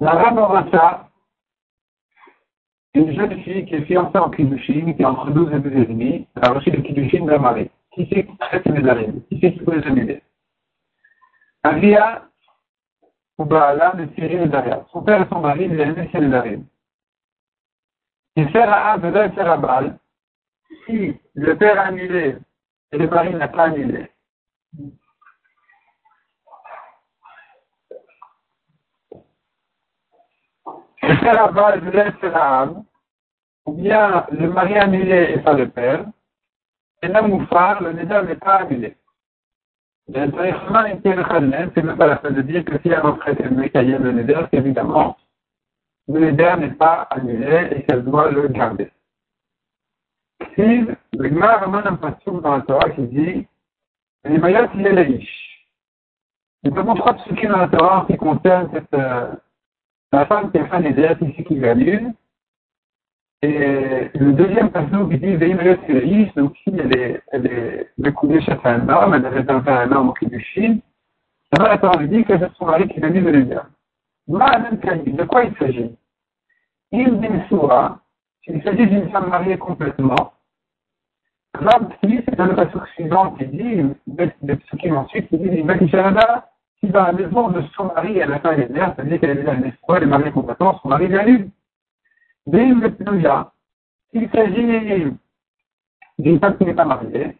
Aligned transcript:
La 0.00 0.12
Ramorasa, 0.12 1.10
une 2.94 3.12
jeune 3.12 3.42
fille 3.42 3.66
qui 3.66 3.74
est 3.74 3.82
fiancée 3.82 4.16
en 4.16 4.30
Kiddushin, 4.30 4.94
qui 4.94 5.02
est 5.02 5.04
entre 5.04 5.30
12 5.30 5.52
et 5.52 5.60
12 5.60 5.72
et 5.74 5.86
demi, 5.86 6.26
le 6.36 6.82
Kiddushin 6.82 7.26
d'un 7.26 7.38
mari. 7.38 7.70
Qui 7.92 8.08
c'est 8.10 8.24
qui 8.24 8.36
traite 8.38 8.64
Nedarim 8.64 9.20
Qui 9.28 9.38
c'est 9.40 9.52
qui 9.52 9.60
peut 9.60 9.78
les 9.78 9.90
Nedarim. 9.90 10.20
Son 14.90 15.02
père 15.02 15.20
et 15.20 15.26
son 15.30 15.40
mari, 15.40 15.64
ils 15.64 15.78
aimaient 15.78 16.08
ces 16.12 16.20
Nedarim. 16.20 16.64
Et 18.36 18.56
Ab, 18.56 19.04
et 19.04 20.07
si 20.86 21.16
le 21.34 21.56
père 21.56 21.78
a 21.78 21.84
annulé 21.84 22.36
et 22.92 22.98
le 22.98 23.08
mari 23.08 23.34
n'a 23.34 23.48
pas 23.48 23.64
annulé, 23.64 24.10
le 31.02 31.20
père 31.20 31.56
a 31.56 31.76
laisse 31.76 32.22
la 32.22 32.68
ou 33.66 33.72
bien 33.72 34.26
le 34.30 34.48
mari 34.48 34.78
annulé 34.78 35.34
et 35.34 35.38
pas 35.38 35.52
le 35.52 35.68
père, 35.68 36.06
et 37.02 37.08
l'amoufar, 37.08 37.82
le 37.82 37.92
néder 37.92 38.20
n'est 38.26 38.36
pas 38.36 38.62
annulé. 38.62 38.96
C'est 40.06 40.14
même 40.14 40.32
pas 41.98 42.06
la 42.06 42.16
peine 42.16 42.34
de 42.34 42.42
dire 42.42 42.64
que 42.64 42.78
si 42.78 42.88
elle 42.88 43.00
retraite 43.00 43.40
le 43.40 43.50
mécaïen 43.50 43.98
le 43.98 44.12
néder, 44.12 44.36
c'est 44.50 44.56
évidemment 44.58 45.16
le 46.08 46.20
néder 46.20 46.54
n'est 46.58 46.70
pas 46.70 47.06
annulé 47.10 47.68
et 47.72 47.82
qu'elle 47.82 48.04
doit 48.04 48.30
le 48.30 48.48
garder. 48.48 48.90
Si 50.54 50.86
le 51.12 51.28
Gmar 51.28 51.62
un 51.74 51.96
passage 51.96 52.18
dans 52.26 52.56
la 52.56 52.62
Torah 52.62 52.90
qui 52.90 53.02
dit 53.02 53.46
Les 54.24 54.38
maillots, 54.38 54.68
il 54.74 54.86
est 54.86 54.92
laïch. 54.92 55.66
Il 56.62 56.72
peut 56.72 56.82
montrer 56.82 57.12
ce 57.26 57.34
qui 57.34 57.46
est 57.46 57.48
dans 57.48 57.58
la 57.58 57.68
Torah 57.68 58.06
qui 58.08 58.16
concerne 58.16 58.68
cette, 58.72 59.00
la 60.12 60.26
femme 60.26 60.50
qui 60.50 60.58
a 60.58 60.66
fait 60.66 60.92
des 60.92 61.02
aides 61.02 61.18
ici 61.22 61.44
qui 61.44 61.64
annule. 61.64 62.12
Et 63.40 64.10
le 64.14 64.32
deuxième 64.32 64.70
passage 64.70 65.08
qui 65.10 65.18
dit 65.18 65.36
Les 65.36 65.54
maillots, 65.54 65.80
c'est 65.86 65.92
laïch, 65.92 66.34
donc 66.34 66.56
si 66.64 66.70
elle 66.70 66.96
est, 66.96 67.22
elle 67.28 67.46
est 67.46 68.40
chez 68.40 68.58
un 68.64 68.88
homme, 68.88 69.14
elle 69.14 69.26
avait 69.26 69.50
un 69.50 69.66
un 69.66 69.92
homme 69.92 70.14
qui 70.18 70.26
du 70.26 70.40
Chine, 70.40 70.80
la 71.56 71.78
Torah 71.78 72.04
dit 72.04 72.24
que 72.24 72.38
c'est 72.38 72.52
son 72.54 72.66
mari 72.66 72.88
qui 72.88 73.02
annule 73.02 73.24
le 73.24 73.40
lien. 73.40 73.66
De 74.28 75.24
quoi 75.24 75.44
il 75.44 75.56
s'agit 75.56 75.96
Il 76.92 77.20
dit 77.20 77.28
il 78.48 78.62
s'agit 78.62 78.86
d'une 78.86 79.10
femme 79.10 79.28
mariée 79.28 79.58
complètement, 79.58 80.32
Rav 81.54 81.88
c'est 82.02 82.36
dans 82.36 82.46
le 82.46 82.54
passage 82.54 82.88
suivant 82.94 83.32
qui 83.32 83.46
dit, 83.46 83.82
de 84.06 84.54
qui 84.78 84.90
ensuite, 84.90 85.28
qui 85.28 85.38
dit, 85.38 85.48
il 85.50 85.90
Shanada, 85.90 86.48
qui 86.80 86.88
va 86.88 87.04
à 87.04 87.12
la 87.12 87.18
maison 87.18 87.48
de 87.48 87.62
son 87.76 87.86
mari 87.86 88.22
à 88.22 88.26
la 88.26 88.38
fin 88.38 88.54
des 88.54 88.68
nerfs, 88.68 88.94
c'est-à-dire 88.96 89.20
qu'elle 89.20 89.30
est 89.30 89.34
déjà 89.36 89.54
une 89.54 89.64
espoir, 89.64 89.98
elle 89.98 90.04
est 90.04 90.06
mariée 90.06 90.30
complètement, 90.30 90.78
son 90.82 90.88
mari 90.88 91.08
l'annule. 91.08 91.50
Bim 92.46 92.80
le 92.80 92.90
Pnouya, 92.94 93.52
s'il 94.10 94.30
s'agit 94.30 95.12
d'une 96.18 96.38
femme 96.38 96.56
qui 96.56 96.64
n'est 96.64 96.74
pas 96.74 96.84
mariée, 96.84 97.36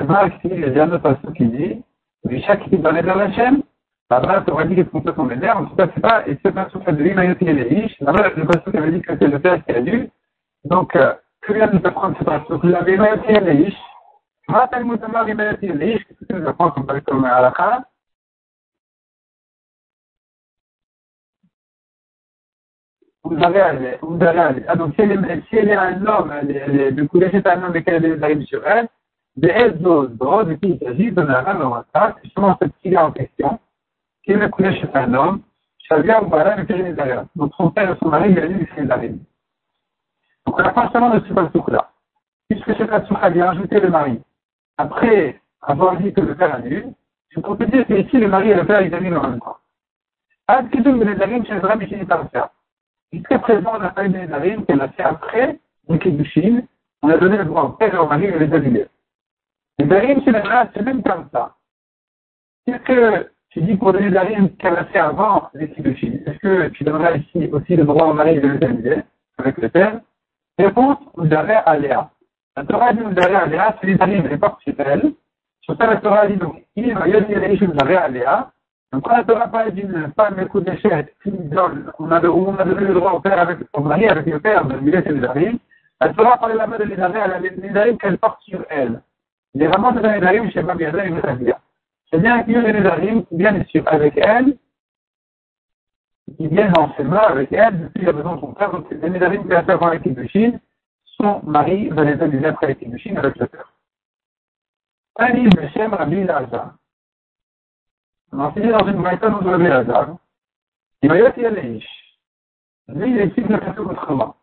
il 0.00 0.72
y 0.74 0.78
a 0.78 0.84
un 0.84 0.92
autre 0.92 0.98
passage 0.98 1.34
qui 1.36 1.46
dit, 1.46 1.82
Visha 2.24 2.56
qui 2.56 2.76
dans 2.76 2.92
les 2.92 3.02
la 3.02 3.32
chaîne, 3.32 3.62
Là-bas, 4.08 4.42
tu 4.46 4.52
aurais 4.52 4.68
dit 4.68 4.76
qu'elle 4.76 4.88
comptait 4.88 5.10
son 5.16 5.28
énerve, 5.30 5.64
en 5.64 5.66
tout 5.66 5.74
cas, 5.74 5.88
c'est 5.92 6.00
pas, 6.00 6.28
et 6.28 6.38
c'est 6.40 6.52
pas 6.52 6.68
sur 6.70 6.80
de 6.80 6.92
l'humain 6.92 7.34
qui 7.34 7.48
est 7.48 7.52
les 7.52 7.96
Là-bas, 8.00 8.30
le 8.36 8.46
passage 8.46 8.74
avait 8.74 8.92
dit 8.92 9.00
que 9.00 9.16
c'est 9.18 9.26
le 9.26 9.40
père 9.40 9.64
qui 9.64 9.72
a 9.72 9.80
dû. 9.80 10.08
Donc, 10.68 10.96
euh, 10.96 11.14
que 11.42 11.52
vient 11.52 11.68
de 11.68 11.86
apprendre 11.86 12.16
ce 12.18 12.24
passage 12.24 12.62
La 12.64 12.82
Bimayati 12.82 13.30
Elish. 13.30 13.76
Ma 14.48 14.66
Talmud 14.66 15.02
Amar 15.02 15.24
Bimayati 15.24 15.66
Elish. 15.66 16.04
Qu'est-ce 16.04 16.26
que 16.26 16.32
nous 16.32 16.48
apprend 16.48 16.72
comme, 16.72 17.00
comme 17.02 17.24
halakha? 17.24 17.84
Vous 23.22 23.42
avez 23.42 23.60
allé, 23.60 23.98
vous 24.02 24.22
avez 24.22 24.38
allé. 24.40 24.64
Ah, 24.66 24.76
donc, 24.76 24.94
si 24.94 25.02
elle 25.02 25.12
est, 25.12 25.40
si 25.48 25.56
elle 25.56 25.68
est 25.68 25.76
un 25.76 26.04
homme, 26.04 26.32
elle 26.32 26.50
elle 26.56 26.94
du 26.94 27.08
un 27.44 27.62
homme 27.62 27.76
et 27.76 27.82
qu'elle 27.84 28.04
est 28.04 28.22
arrive 28.22 28.44
sur 28.44 28.66
elle, 28.66 28.88
de 29.36 29.48
de 29.48 30.54
qui 30.54 30.70
il 30.70 30.78
s'agit 30.78 31.12
de 31.12 31.20
la 31.20 31.42
Ramorata, 31.42 32.14
c'est 32.16 32.24
justement 32.24 32.56
cette 32.60 32.74
fille 32.82 32.96
en 32.96 33.12
question, 33.12 33.58
qui 34.24 34.32
est 34.32 34.36
le 34.36 34.50
chez 34.74 34.88
un 34.94 35.14
homme, 35.14 35.42
Périn 35.88 37.26
Donc, 37.36 37.52
son 37.56 37.70
père 37.70 37.90
et 37.92 37.98
son 38.00 38.08
mari, 38.08 38.32
il 38.32 38.38
a 38.90 38.98
dit. 38.98 39.20
Donc, 40.46 40.58
on 40.58 40.62
n'a 40.62 40.70
pas 40.70 40.90
seulement 40.92 41.10
de 41.10 41.20
ce 41.20 41.70
là 41.70 41.90
Puisque 42.48 42.76
cette 42.76 42.90
a 42.90 43.30
vient 43.30 43.50
ajouter 43.50 43.80
le 43.80 43.90
mari. 43.90 44.20
Après 44.78 45.40
avoir 45.62 45.96
dit 45.96 46.12
que 46.12 46.20
le 46.20 46.34
père 46.34 46.54
annule, 46.54 46.92
je 47.30 47.40
peux 47.40 47.66
dire 47.66 47.86
que 47.86 47.94
ici, 47.94 48.18
le 48.18 48.28
mari 48.28 48.50
et 48.50 48.54
le 48.54 48.64
père, 48.64 48.80
ils 48.82 48.94
annulent 48.94 49.16
en 49.16 49.30
même 49.30 49.40
temps. 49.40 49.56
Ad 50.48 50.70
Kidum 50.70 51.00
Benedarim, 51.00 51.44
chez 51.44 51.54
Ezra, 51.54 51.74
mais 51.74 51.86
finit 51.86 52.04
par 52.04 52.22
le 52.22 52.28
faire. 52.28 52.50
Jusqu'à 53.12 53.38
présent, 53.40 53.72
on 53.76 53.80
a 53.80 53.88
pas 53.88 54.04
eu 54.04 54.08
Benedarim 54.08 54.64
qu'elle 54.64 54.80
a 54.80 54.88
fait 54.88 55.02
après 55.02 55.58
le 55.88 55.98
Kiddushin. 55.98 56.62
On 57.02 57.10
a 57.10 57.18
donné 57.18 57.36
le 57.36 57.44
droit 57.44 57.64
au 57.64 57.68
père 57.70 57.94
et 57.94 57.98
au 57.98 58.06
mari 58.06 58.30
de 58.30 58.38
les 58.38 58.52
annuler. 58.52 58.86
Les 59.78 59.86
Darim, 59.86 60.22
chez 60.22 60.30
Ezra, 60.30 60.68
c'est 60.72 60.82
même 60.82 61.02
comme 61.02 61.28
ça. 61.32 61.56
Qu'est-ce 62.64 62.82
que 62.82 63.30
tu 63.50 63.60
dis 63.62 63.76
pour 63.76 63.92
donner 63.92 64.10
Darim 64.10 64.50
qu'elle 64.56 64.76
a 64.76 64.84
fait 64.86 64.98
avant 64.98 65.50
les 65.54 65.68
Kiddushin 65.70 66.20
Est-ce 66.26 66.38
que 66.38 66.68
tu 66.68 66.84
donneras 66.84 67.16
ici 67.16 67.48
aussi 67.52 67.74
le 67.74 67.84
droit 67.84 68.06
au 68.06 68.14
mari 68.14 68.40
de 68.40 68.48
les 68.48 68.66
annuler 68.66 69.02
avec 69.38 69.58
le 69.58 69.68
père? 69.68 70.00
Réponse, 70.58 70.98
vous 71.14 71.32
avez 71.32 71.54
Aléa. 71.66 72.10
La 72.56 72.64
Torah 72.64 72.92
dit 72.92 73.00
vous 73.00 73.18
avez 73.18 73.34
Aléa, 73.34 73.76
c'est 73.80 73.86
les 73.86 74.22
les 74.22 74.38
portes 74.38 74.62
chez 74.64 74.74
elle. 74.78 75.12
Sur 75.60 75.76
ça, 75.76 75.86
la 75.86 75.96
Torah 75.96 76.26
dit 76.26 76.36
donc, 76.36 76.62
il 76.76 76.94
va 76.94 77.06
y 77.08 77.14
avoir 77.14 77.28
des 77.28 77.56
vous 77.66 77.78
avez 77.80 77.96
Aléa. 77.96 78.50
Donc, 78.92 79.02
quand 79.02 79.16
la 79.16 79.24
Torah 79.24 79.48
parle 79.48 79.72
d'une 79.72 80.12
femme 80.16 80.36
d'échec, 80.36 81.14
on 81.98 82.10
a, 82.10 82.22
on 82.24 82.56
a 82.56 82.64
donné 82.64 82.86
le 82.86 82.94
droit 82.94 83.12
au 83.12 83.20
père 83.20 83.38
avec, 83.38 83.58
au 83.74 83.80
mari 83.80 84.06
avec 84.06 84.26
le 84.26 84.38
père 84.40 84.64
de 84.64 84.76
lui 84.76 84.92
laisser 84.92 85.12
les 85.12 85.26
animes, 85.26 85.58
la 86.00 86.14
Torah 86.14 86.38
parle 86.38 86.56
là-bas 86.56 86.78
de 86.78 86.84
les 86.84 87.00
animes, 87.00 87.50
les 87.62 87.76
animes 87.78 87.98
qu'elle 87.98 88.18
porte 88.18 88.40
sur 88.42 88.64
elle. 88.70 89.02
Les 89.54 89.66
ramants 89.66 89.92
de 89.92 90.00
les 90.00 90.26
animes, 90.26 90.48
je 90.48 90.52
sais 90.52 90.62
pas 90.62 90.74
bien, 90.74 90.92
il 91.04 91.14
veut 91.14 91.36
dire. 91.44 91.56
C'est 92.10 92.20
bien 92.20 92.42
qu'il 92.44 92.54
y 92.54 92.56
ait 92.56 92.72
les 92.72 93.24
qui 93.24 93.36
viennent 93.36 93.64
sur, 93.66 93.82
avec 93.86 94.16
elle, 94.16 94.56
qui 96.34 96.48
viennent 96.48 96.72
en 96.76 96.88
mains 97.04 97.18
avec 97.18 97.52
elle 97.52 97.82
depuis 97.82 98.04
la 98.04 98.12
maison 98.12 98.34
de 98.34 98.40
son 98.40 98.52
père. 98.52 98.72
Donc, 98.72 98.90
les 98.90 99.10
Nédarim 99.10 99.46
qui 99.46 99.54
a 99.54 99.62
fait 99.62 99.72
avant 99.72 99.90
l'équipe 99.90 100.14
de 100.14 100.26
Chine, 100.26 100.60
son 101.04 101.40
mari 101.44 101.88
va 101.88 102.04
les 102.04 102.20
annuler 102.20 102.46
après 102.46 102.68
l'équipe 102.68 102.90
de 102.90 102.98
Chine 102.98 103.16
avec 103.16 103.36
le 103.36 103.46
père. 103.46 103.72
Ali 105.16 105.48
Beshem 105.48 105.94
Rabbi 105.94 106.24
Lazar. 106.24 106.74
On 108.32 108.40
a 108.40 108.50
dans 108.50 108.86
une 108.88 109.00
maïta 109.00 109.30
de 109.30 109.48
Rabbi 109.48 109.68
Lazar. 109.68 110.16
Il 111.02 111.08
va 111.08 111.16
y 111.16 111.20
avoir 111.20 111.38
Yaleish. 111.38 111.86
Lui, 112.88 113.10
il 113.10 113.20
explique 113.20 113.48
le 113.48 113.58
passage 113.58 113.78
autrement. 113.78 114.36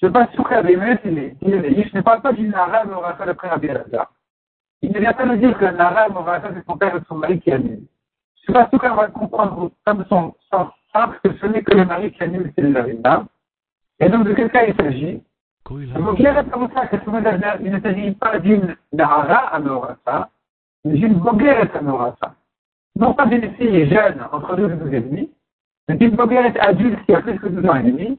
Je 0.00 0.06
ne 0.06 0.10
sais 0.10 0.12
pas 0.12 0.28
si 0.30 0.40
Rabbi 0.40 0.72
Yaleish 0.72 1.92
ne 1.94 2.00
parle 2.02 2.22
pas 2.22 2.32
d'une 2.32 2.54
arabe 2.54 2.92
au 2.92 3.00
rachat 3.00 3.24
après 3.24 3.48
Rabbi 3.48 3.68
Lazar. 3.68 4.12
Il 4.82 4.92
ne 4.92 4.98
vient 4.98 5.12
pas 5.12 5.26
nous 5.26 5.36
dire 5.36 5.58
que 5.58 5.64
l'arabe 5.64 6.16
au 6.16 6.22
rachat 6.22 6.52
c'est 6.54 6.64
son 6.66 6.76
père 6.76 6.94
et 6.94 7.00
son 7.08 7.16
mari 7.16 7.40
qui 7.40 7.50
annulent. 7.50 7.86
Je 8.46 8.52
ne 8.52 8.58
sais 8.58 8.64
pas 8.64 8.68
si 8.70 8.76
va 8.76 9.08
comprendre 9.08 9.70
comme 9.84 10.04
son 10.08 10.34
sens 10.50 10.70
parce 10.92 11.18
que 11.20 11.36
ce 11.38 11.46
n'est 11.46 11.62
que 11.62 11.74
le 11.74 11.84
mari 11.84 12.12
qui 12.12 12.22
annule 12.22 12.52
le 12.56 12.86
Et 14.00 14.08
donc, 14.08 14.24
de 14.24 14.32
quel 14.34 14.50
cas 14.50 14.66
il 14.66 14.74
s'agit 14.74 15.22
Donc, 15.68 16.18
il 16.18 16.26
est 16.26 16.50
comme 16.50 16.68
ça 16.72 16.86
que 16.86 16.96
il 17.62 17.72
ne 17.72 17.80
s'agit 17.80 18.12
pas 18.12 18.38
d'une 18.38 18.76
Nahara 18.92 19.54
Amorasa, 19.54 20.30
mais 20.84 20.94
d'une 20.94 21.14
Bogeret 21.14 21.70
Amorasa. 21.76 22.34
Non 22.96 23.14
pas 23.14 23.26
d'une 23.26 23.52
fille 23.54 23.88
jeune, 23.88 24.20
entre 24.32 24.56
12 24.56 24.72
et 24.72 24.76
12 24.76 24.94
et 24.94 25.00
demi, 25.00 25.30
mais 25.88 25.96
d'une 25.96 26.16
Bogeret 26.16 26.58
adulte 26.58 27.04
qui 27.06 27.14
a 27.14 27.20
plus 27.20 27.38
que 27.38 27.48
12 27.48 27.66
ans 27.66 27.76
et 27.76 27.90
demi. 27.90 28.18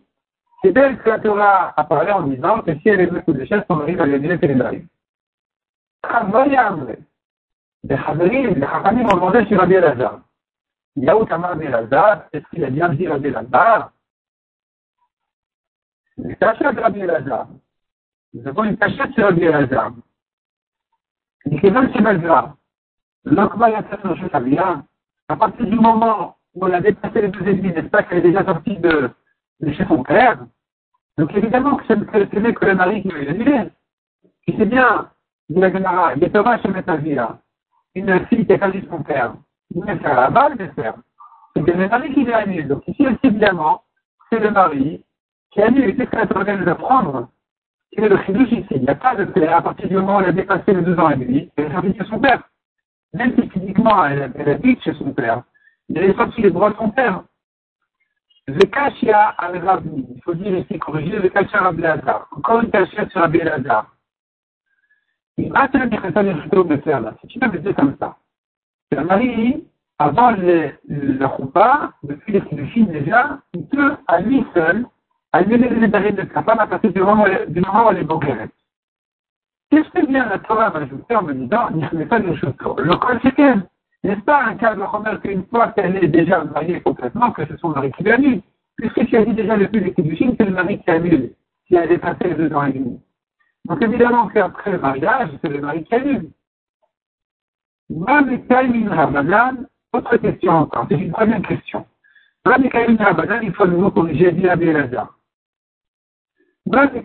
C'est 0.64 0.72
d'elle 0.72 0.98
que 1.00 1.10
la 1.10 1.20
Torah 1.20 1.74
a 1.76 1.84
parlé 1.84 2.12
en 2.12 2.22
disant 2.22 2.62
que 2.62 2.76
si 2.76 2.90
elle 2.90 3.02
est 3.02 3.12
le 3.12 3.22
coup 3.22 3.34
de 3.34 3.44
chaise, 3.46 3.64
son 3.68 3.78
mari 3.78 3.96
va 3.96 4.06
lui 4.06 4.16
annuler 4.16 4.38
Télédarim. 4.40 4.86
Travaillable. 6.04 6.98
Les 7.84 7.98
Chaverim, 7.98 8.54
les 8.54 8.62
Chachamim 8.62 9.06
ont 9.06 9.16
demandé 9.16 9.46
sur 9.46 9.60
Rabbi 9.60 9.74
Elazar. 9.74 10.20
Yaoutama 10.96 11.56
Belazar, 11.56 12.26
c'est 12.32 12.44
ce 12.44 12.50
qu'il 12.50 12.64
a 12.66 12.70
bien 12.70 12.90
dit 12.90 13.08
à 13.08 13.18
Belazar. 13.18 13.92
Une 16.18 16.36
cachette 16.36 16.78
à 16.78 16.90
Belazar. 16.90 17.48
Nous 18.34 18.48
avons 18.48 18.64
une 18.66 18.78
cachette 18.78 19.14
sur 19.14 19.32
Belazar. 19.34 19.92
Nikevan 21.46 21.92
Shebagra, 21.94 22.56
l'Okma 23.26 23.70
Yassar 23.72 24.18
Shoshavia, 24.18 24.84
à 25.28 25.36
partir 25.36 25.66
du 25.66 25.76
moment 25.76 26.38
où 26.54 26.66
on 26.66 26.74
a 26.74 26.82
dépassé 26.82 27.22
les 27.22 27.30
deux 27.30 27.48
ennemis, 27.48 27.74
n'est-ce 27.74 27.88
pas, 27.88 28.04
qu'elle 28.04 28.20
est 28.20 28.30
déjà 28.30 28.46
sortie 28.46 28.78
de, 28.78 29.10
de 29.62 29.72
chez 29.74 29.86
son 29.86 30.04
père, 30.04 30.46
donc 31.18 31.34
évidemment 31.36 31.78
que 31.78 31.86
ce 31.88 31.94
n'est 31.94 32.54
que 32.54 32.66
le 32.66 32.76
mari 32.76 33.02
qui 33.02 33.10
va 33.10 33.20
l'annuler. 33.20 33.70
Qui 34.46 34.58
sait 34.58 34.66
bien, 34.66 35.12
dit 35.50 35.60
la 35.60 35.72
Gemara, 35.72 36.16
Yetova 36.16 36.60
Shemetavia, 36.62 37.40
une 37.96 38.26
fille 38.28 38.46
qui 38.46 38.54
a 38.54 38.58
perdu 38.58 38.84
son 38.90 39.04
père 39.04 39.36
la 40.04 40.30
balle, 40.30 40.56
mais 40.58 40.70
faire. 40.70 40.96
C'est 41.56 41.64
bien 41.64 41.76
le 41.76 41.90
mari 41.90 42.14
qui 42.14 42.32
annule. 42.32 42.68
Donc 42.68 42.88
ici 42.88 43.06
évidemment, 43.24 43.84
c'est 44.30 44.40
le 44.40 44.52
mari 44.52 45.04
qui 45.52 45.62
annule. 45.62 45.96
Qu'est-ce 45.96 46.10
que 46.10 46.16
la 46.16 46.28
Torah 46.28 46.56
nous 46.56 46.70
apprendre 46.70 47.30
quel 47.92 48.06
est 48.06 48.10
le 48.10 48.24
chidouche 48.24 48.52
ici 48.52 48.68
Il 48.72 48.84
n'y 48.84 48.90
a 48.90 48.96
pas 48.96 49.16
de 49.16 49.26
père 49.26 49.58
à 49.58 49.62
partir 49.62 49.88
du 49.90 49.96
moment 49.96 50.18
où 50.18 50.20
elle 50.22 50.30
a 50.30 50.32
dépassé 50.32 50.74
les 50.74 50.82
deux 50.82 50.98
ans 50.98 51.10
et 51.10 51.18
demi, 51.18 51.52
elle 51.58 51.66
est 51.66 51.98
chez 51.98 52.06
son 52.06 52.20
père. 52.20 52.42
Même 53.14 53.36
si 53.36 53.50
physiquement 53.50 54.06
elle, 54.06 54.32
elle 54.36 54.50
habite 54.50 54.82
chez 54.82 54.94
son 54.94 55.12
père, 55.12 55.44
elle 55.94 56.06
est 56.06 56.16
sortie 56.16 56.42
les 56.42 56.52
droits 56.52 56.70
de 56.70 56.78
son 56.78 56.90
père. 56.90 57.24
Zekashia 58.48 59.36
al 59.38 59.58
Rabni. 59.58 60.08
Il 60.16 60.24
faut 60.24 60.34
dire 60.34 60.58
ici, 60.58 60.80
corriger 60.80 61.20
le 61.20 61.30
Kachia 61.30 61.60
Rabbi 61.60 61.82
Lazar. 61.82 62.28
Encore 62.32 62.62
une 62.62 62.72
Kachia 62.72 63.08
sur 63.10 63.22
Rabbi 63.22 63.40
Lazar. 63.40 63.94
Il 65.38 65.52
a 65.56 65.68
tellement 65.68 66.64
de 66.64 66.78
faire 66.78 67.02
là. 67.02 67.14
Si 67.22 67.28
tu 67.28 67.40
peux 67.40 67.48
me 67.48 67.60
dire 67.60 67.76
comme 67.76 67.96
ça. 68.00 68.16
Le 68.92 69.04
mari, 69.06 69.64
avant 70.00 70.32
le, 70.32 70.72
le 70.88 71.28
choupa, 71.38 71.94
depuis 72.04 72.34
les 72.34 72.42
Kiddushin 72.42 72.86
déjà, 72.86 73.40
il 73.54 73.66
peut 73.68 73.96
à 74.08 74.20
lui 74.20 74.46
seul 74.54 74.86
annuler 75.32 75.70
les 75.70 75.88
darines 75.88 76.16
de 76.16 76.28
sa 76.34 76.44
femme 76.44 76.60
à 76.60 76.68
partir 76.68 76.92
du 76.92 77.00
moment, 77.00 77.24
où 77.24 77.28
elle 77.28 77.98
est 77.98 78.04
bogueret. 78.04 78.50
Qu'est-ce 79.70 79.90
que 79.90 80.06
vient 80.06 80.28
la 80.28 80.40
Torah 80.40 80.70
m'ajouter 80.72 81.16
en 81.16 81.24
me 81.24 81.34
disant, 81.34 81.70
il 81.70 81.98
n'y 81.98 82.06
pas 82.06 82.20
de 82.20 82.36
choses 82.36 82.54
Le 82.78 83.32
qu'elle. 83.32 83.64
N'est-ce 84.04 84.22
pas 84.22 84.44
un 84.44 84.56
cas 84.56 84.76
de 84.76 84.82
Homer 84.82 85.18
qu'une 85.24 85.46
fois 85.46 85.70
qu'elle 85.70 86.04
est 86.04 86.08
déjà 86.08 86.44
mariée 86.44 86.82
complètement, 86.82 87.32
que 87.32 87.46
c'est 87.46 87.60
son 87.60 87.70
mari 87.70 87.92
qui 87.92 88.04
l'annule 88.04 88.42
Puisque 88.76 89.06
tu 89.06 89.16
as 89.16 89.24
dit 89.24 89.34
déjà 89.34 89.58
depuis 89.58 89.80
les 89.80 89.94
Kiddushin, 89.94 90.34
c'est 90.38 90.46
le 90.46 90.52
mari 90.52 90.80
qui 90.80 90.90
annule, 90.90 91.34
si 91.68 91.76
elle 91.76 91.84
a 91.84 91.88
dépassé 91.88 92.26
les 92.26 92.36
deux 92.36 92.54
ans 92.54 92.66
et 92.66 92.74
demi. 92.74 93.00
Donc 93.66 93.82
évidemment 93.82 94.28
qu'après 94.28 94.72
le 94.72 94.80
mariage, 94.80 95.30
c'est 95.42 95.50
le 95.50 95.62
mari 95.62 95.84
qui 95.84 95.96
annule. 95.96 96.30
Autre 99.94 100.18
question 100.18 100.52
encore, 100.52 100.86
c'est 100.90 100.96
une 100.96 101.12
première 101.12 101.42
question. 101.42 101.86
il 102.46 103.54
faut 103.54 103.68
nous 103.68 103.92
corriger, 103.92 104.32
dit 104.32 104.48
Rabbi 104.48 104.68
Elazar. 104.68 105.14
Qu'est-ce 106.72 107.02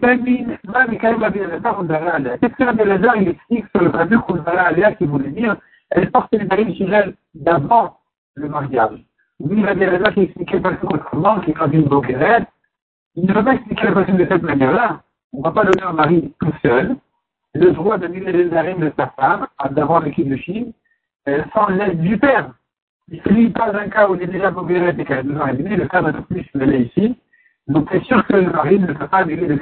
que 2.55 2.65
Rabbi 2.65 2.83
Elazar 2.83 3.17
il 3.17 3.29
explique 3.29 3.65
sur 3.75 3.83
le 3.83 3.91
fameux 3.91 4.21
Kundara 4.21 4.61
Aléa 4.63 4.93
qui 4.93 5.07
voulait 5.07 5.31
dire 5.31 5.57
elle 5.91 6.11
porte 6.13 6.33
les 6.33 6.45
narines 6.45 6.75
sur 6.75 6.93
elle 6.93 7.15
d'avant 7.35 7.99
le 8.35 8.49
mariage. 8.49 9.05
Oui, 9.41 9.65
Rabbi 9.65 9.83
Elazar 9.83 10.15
qui 10.15 10.21
expliquait 10.21 10.61
pas 10.61 10.73
autrement, 10.83 11.41
qui 11.41 11.51
est 11.51 11.55
quand 11.55 11.71
une 11.73 11.83
boguerette, 11.83 12.47
il 13.17 13.27
ne 13.27 13.33
va 13.33 13.43
pas 13.43 13.55
expliquer 13.55 13.87
la 13.87 13.95
question 13.95 14.15
de 14.15 14.27
cette 14.27 14.43
manière-là. 14.43 15.03
On 15.33 15.39
ne 15.39 15.43
va 15.43 15.51
pas 15.51 15.65
donner 15.65 15.83
un 15.83 15.93
mari 15.95 16.33
tout 16.39 16.53
seul 16.63 16.97
le 17.57 17.73
droit 17.73 17.99
d'annuler 17.99 18.33
les 18.33 18.45
narines 18.47 18.81
de 18.81 18.93
sa 18.97 19.09
femme 19.09 19.47
d'avant 19.71 20.01
l'équipe 20.01 20.29
de 20.29 20.37
Chine 20.37 20.73
sans 21.55 21.69
l'aide 21.69 22.01
du 22.01 22.19
père. 22.19 22.53
Si 23.09 23.21
lui 23.29 23.51
pas 23.51 23.77
un 23.77 23.89
cas 23.89 24.09
où 24.09 24.17
il 24.17 24.23
est 24.23 24.27
déjà 24.27 24.51
boguerette 24.51 24.99
et 24.99 25.05
qu'elle 25.05 25.19
a 25.19 25.23
besoin 25.23 25.47
d'annuler, 25.47 25.77
le 25.77 25.87
cas 25.87 26.03
de 26.03 26.21
plus 26.21 26.45
l'ai 26.55 26.83
ici. 26.83 27.17
Donc 27.69 27.89
c'est 27.91 28.03
sûr 28.05 28.25
que 28.27 28.35
le 28.35 28.51
mari 28.51 28.79
ne 28.79 28.93
peut 28.93 29.07
pas 29.07 29.19
annuler 29.19 29.47
les 29.49 29.57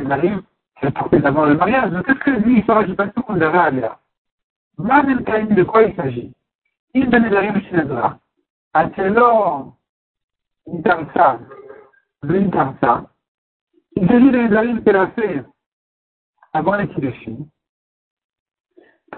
qu'elle 0.81 0.93
portait 0.93 1.21
d'avant 1.21 1.45
le 1.45 1.55
mariage. 1.55 1.91
Donc 1.91 2.07
qu'est-ce 2.07 2.19
que 2.19 2.31
lui, 2.31 2.65
il 2.67 2.89
ne 2.89 2.95
pas 2.95 3.09
tout 3.09 3.23
qu'on 3.23 3.35
devrait 3.35 3.59
aller 3.59 3.81
là. 3.81 3.99
de 4.79 5.63
quoi 5.63 5.83
il 5.83 5.95
s'agit 5.95 6.33
Il 6.95 7.09
donne 7.11 7.25
les 7.25 7.31
narines 7.31 7.63
chez 7.63 7.77
Nadra. 7.77 8.19
Atelo, 8.73 9.75
Intarsa, 10.73 11.39
l'Intarsa. 12.23 13.05
Il 13.97 14.09
s'agit 14.09 14.31
des 14.31 14.49
narines 14.49 14.83
qu'elle 14.83 14.97
a 14.97 15.09
fait 15.09 15.45
avant 16.53 16.77
dira 16.77 17.01
de 17.01 17.13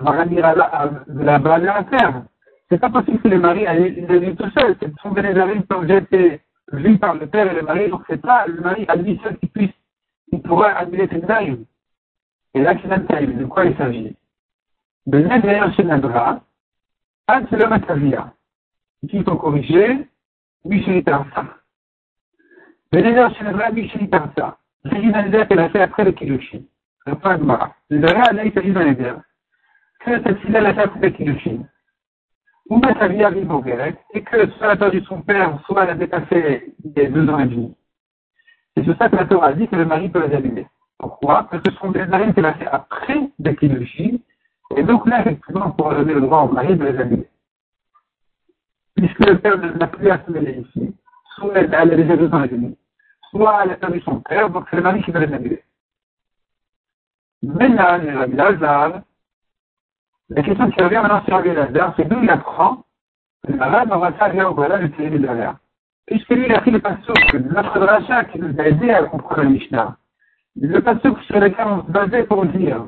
la 0.02 1.38
balle 1.38 1.68
à 1.68 1.84
faire. 1.84 2.22
C'est 2.68 2.80
pas 2.80 2.90
possible 2.90 3.20
que 3.20 3.28
les 3.28 3.38
maris 3.38 3.64
aient 3.64 4.34
tout 4.34 4.50
seul. 4.50 4.76
Ce 4.82 4.88
sont 5.02 5.12
des 5.12 5.22
narines 5.22 5.64
qui 5.64 5.72
ont 5.72 5.82
déjà 5.82 5.98
été 5.98 6.40
vu 6.72 6.98
par 6.98 7.14
le 7.14 7.26
père 7.26 7.50
et 7.50 7.54
le 7.54 7.62
mari, 7.62 7.88
donc 7.88 8.02
c'est 8.08 8.20
pas 8.20 8.46
le 8.46 8.60
mari 8.60 8.84
à 8.88 8.96
lui 8.96 9.20
seul 9.22 9.38
qui 9.38 9.46
puisse, 9.46 9.70
qui 10.30 10.38
pourrait 10.38 10.72
annuler 10.72 11.08
cette 11.10 11.28
narines. 11.28 11.64
Et 12.54 12.60
là, 12.62 12.74
c'est 12.82 12.88
de 12.88 13.44
quoi 13.44 13.66
il 13.66 13.76
s'agit? 13.76 14.16
De 15.06 15.18
Neder 15.18 15.60
chez 15.76 15.84
Nadra, 15.84 16.40
Ad 17.28 17.48
Selom 17.50 17.72
Atavia. 17.72 18.32
Ici, 19.02 19.18
il 19.18 19.24
faut 19.24 19.36
corriger, 19.36 20.08
Michel 20.64 21.04
Tarsa. 21.04 21.44
Le 22.92 23.00
Neder 23.02 23.28
chez 23.36 23.44
Nadra, 23.44 23.70
Michel 23.70 24.08
Tarsa. 24.10 24.56
Il 24.84 24.90
s'agit 24.90 25.12
d'un 25.12 25.22
Neder 25.22 25.44
qu'elle 25.46 25.60
a 25.60 25.68
fait 25.68 25.82
après 25.82 26.04
le 26.04 26.12
point 27.14 27.38
de 27.38 27.44
Mara. 27.44 27.74
Le 27.90 27.98
Neder, 27.98 28.14
là, 28.32 28.44
il 28.44 28.52
s'agit 28.52 28.72
d'un. 28.72 29.22
Que 30.06 30.12
cette 30.22 30.54
a 30.54 30.74
fait 30.74 30.82
après 30.82 31.00
le 31.00 31.10
Kiddushin. 31.10 31.64
Ou 32.70 32.80
sa 32.80 33.08
vie 33.08 33.24
arrive 33.24 33.50
au 33.50 33.64
et 34.14 34.22
que 34.22 34.50
soit 34.52 34.68
la 34.68 34.76
perdu 34.76 35.02
son 35.04 35.20
père, 35.20 35.60
soit 35.66 35.82
elle 35.82 35.90
a 35.90 35.94
dépassé 35.94 36.74
des 36.84 37.08
deux 37.08 37.28
ans 37.28 37.40
et 37.40 37.46
demi. 37.46 37.76
C'est 38.76 38.84
sur 38.84 38.96
ça 38.98 39.08
que 39.08 39.16
la 39.16 39.24
Torah 39.24 39.52
dit 39.52 39.66
que 39.66 39.74
le 39.74 39.84
mari 39.84 40.08
peut 40.08 40.24
les 40.24 40.32
allumer. 40.32 40.68
Pourquoi? 40.96 41.48
Parce 41.50 41.60
que 41.60 41.72
ce 41.72 41.78
sont 41.78 41.90
des 41.90 42.06
narines 42.06 42.32
qu'elle 42.34 42.46
a 42.46 42.54
fait 42.54 42.68
après 42.68 43.18
l'équilogie, 43.40 44.22
et 44.76 44.84
donc 44.84 45.06
là, 45.06 45.22
effectivement, 45.22 45.72
pour 45.72 45.90
donner 45.90 46.14
le 46.14 46.20
droit 46.20 46.42
au 46.42 46.52
mari 46.52 46.76
de 46.76 46.84
les 46.84 46.98
allumer. 46.98 47.28
Puisque 48.94 49.26
le 49.26 49.38
père 49.38 49.58
n'a 49.58 49.88
plus 49.88 50.08
à 50.08 50.24
se 50.24 50.30
mêler 50.30 50.60
ici, 50.60 50.94
soit 51.34 51.52
elle 51.56 51.74
a 51.74 51.84
déjà 51.84 52.16
deux 52.16 52.32
ans 52.32 52.44
et 52.44 52.48
demi, 52.48 52.78
soit 53.30 53.64
elle 53.64 53.72
a 53.72 53.76
perdu 53.76 54.00
son 54.02 54.20
père, 54.20 54.50
donc 54.50 54.66
c'est 54.70 54.76
le 54.76 54.82
mari 54.82 55.02
qui 55.02 55.10
va 55.10 55.18
les 55.18 55.34
allumer. 55.34 55.62
Maintenant, 57.42 57.98
le 57.98 58.36
Lazare, 58.36 59.02
la 60.30 60.42
question 60.42 60.70
qui 60.70 60.82
revient 60.82 60.96
maintenant 60.96 61.22
sur 61.24 61.40
Lazare, 61.40 61.94
c'est 61.96 62.08
d'où 62.08 62.20
il 62.22 62.30
apprend 62.30 62.84
que 63.46 63.52
le 63.52 63.58
Marata 63.58 64.28
vient 64.30 64.48
au 64.48 64.54
voilà 64.54 64.78
de 64.78 64.88
Thierry 64.88 65.20
derrière. 65.20 65.56
Puisque 66.06 66.30
lui, 66.30 66.46
il 66.46 66.54
a 66.54 66.60
pris 66.60 66.70
le 66.70 66.80
passouk 66.80 67.36
de 67.36 67.54
notre 67.54 67.78
rachat 67.78 68.24
qui 68.24 68.40
nous 68.40 68.54
a 68.58 68.66
aidé 68.66 68.90
à 68.90 69.04
comprendre 69.04 69.42
la 69.42 69.48
Mishnah. 69.50 69.96
Le 70.60 70.80
passouk 70.80 71.20
sur 71.22 71.38
lequel 71.38 71.66
on 71.66 71.86
se 71.86 71.90
basait 71.90 72.24
pour 72.24 72.44
dire 72.46 72.86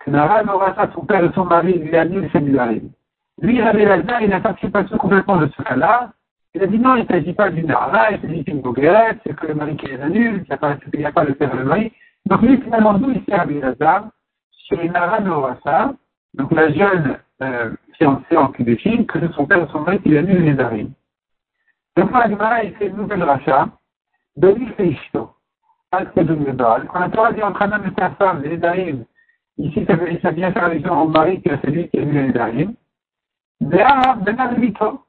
que 0.00 0.10
Nara 0.10 0.42
Marata, 0.42 0.88
son 0.94 1.04
père 1.04 1.24
et 1.24 1.30
son 1.34 1.44
mari, 1.44 1.78
lui 1.78 1.96
a 1.96 2.04
dit 2.04 2.14
le 2.14 2.28
Séminarim. 2.30 2.90
Lui, 3.40 3.62
Rabbi 3.62 3.84
Lazare, 3.84 4.22
il 4.22 4.30
n'a 4.30 4.40
pas 4.40 4.54
pris 4.54 4.66
le 4.66 4.72
passouk 4.72 4.98
complètement 4.98 5.36
de 5.36 5.48
ce 5.56 5.62
cas-là. 5.62 6.10
Il 6.54 6.62
a 6.62 6.66
dit 6.66 6.78
non, 6.78 6.96
il 6.96 7.02
ne 7.02 7.08
s'agit 7.08 7.34
pas 7.34 7.50
d'une 7.50 7.66
Nara, 7.66 8.12
il 8.12 8.20
s'agit 8.20 8.42
d'une 8.42 8.62
Boguerette, 8.62 9.18
c'est 9.24 9.34
que 9.36 9.46
le 9.46 9.54
mari 9.54 9.76
qui 9.76 9.86
les 9.86 10.00
annule, 10.00 10.44
il 10.44 10.98
n'y 10.98 11.04
a, 11.04 11.12
pas 11.12 11.24
le 11.24 11.34
père 11.34 11.54
et 11.54 11.58
le 11.58 11.64
mari. 11.64 11.92
Donc 12.26 12.42
lui, 12.42 12.60
finalement, 12.60 12.94
d'où 12.94 13.10
il 13.10 13.22
sait 13.24 13.36
Rabbi 13.36 13.60
Lazare 13.60 14.08
sur 14.50 14.80
une 14.80 14.92
Nara 14.92 15.20
Marata, 15.20 15.92
donc 16.34 16.52
la 16.52 16.72
jeune 16.72 17.18
euh, 17.42 17.70
fiancée 17.96 18.36
en 18.36 18.48
Kudushin, 18.48 19.04
que 19.04 19.18
son 19.32 19.46
père 19.46 19.62
et 19.62 19.68
son 19.72 19.80
mari 19.80 20.00
qui 20.00 20.10
lui 20.10 20.18
annulent 20.18 20.44
les 20.44 20.54
narines. 20.54 20.92
Donc 21.96 22.12
la 22.12 22.30
Gemara, 22.30 22.64
il 22.64 22.74
fait 22.74 22.86
une 22.86 22.96
nouvelle 22.96 23.24
rachat, 23.24 23.68
Beli 24.36 24.66
fait 24.76 24.88
Ishto, 24.88 25.34
Quand 25.90 27.00
la 27.00 27.08
Torah 27.08 27.32
dit 27.32 27.42
un 27.42 27.72
homme 27.72 27.86
et 27.86 28.00
sa 28.00 28.10
femme, 28.10 28.42
les 28.42 28.56
narines, 28.56 29.04
ici 29.58 29.84
ça, 29.86 30.30
vient 30.30 30.52
faire 30.52 30.64
allusion 30.64 31.02
au 31.02 31.08
mari 31.08 31.42
que 31.42 31.50
c'est 31.60 31.70
lui 31.70 31.88
qui 31.88 31.98
a 31.98 32.02
annulé 32.02 32.32
les. 32.32 32.68
Benavito. 33.60 35.04